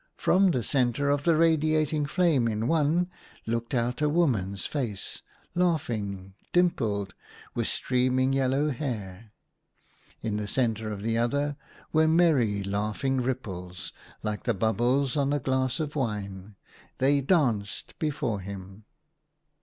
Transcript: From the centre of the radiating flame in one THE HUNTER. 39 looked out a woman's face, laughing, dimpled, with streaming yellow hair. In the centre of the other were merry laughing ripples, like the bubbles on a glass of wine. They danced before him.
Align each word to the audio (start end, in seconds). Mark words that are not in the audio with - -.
From 0.17 0.49
the 0.49 0.63
centre 0.63 1.11
of 1.11 1.25
the 1.25 1.35
radiating 1.35 2.07
flame 2.07 2.47
in 2.47 2.67
one 2.67 2.85
THE 2.87 2.91
HUNTER. 2.95 3.09
39 3.45 3.53
looked 3.53 3.73
out 3.75 4.01
a 4.01 4.09
woman's 4.09 4.65
face, 4.65 5.21
laughing, 5.53 6.33
dimpled, 6.51 7.13
with 7.53 7.67
streaming 7.67 8.33
yellow 8.33 8.71
hair. 8.71 9.31
In 10.23 10.37
the 10.37 10.47
centre 10.47 10.91
of 10.91 11.03
the 11.03 11.19
other 11.19 11.55
were 11.93 12.07
merry 12.07 12.63
laughing 12.63 13.21
ripples, 13.21 13.93
like 14.23 14.41
the 14.41 14.55
bubbles 14.55 15.15
on 15.15 15.31
a 15.31 15.39
glass 15.39 15.79
of 15.79 15.95
wine. 15.95 16.55
They 16.97 17.21
danced 17.21 17.93
before 17.99 18.39
him. 18.39 18.85